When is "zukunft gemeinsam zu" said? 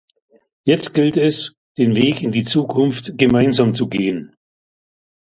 2.43-3.87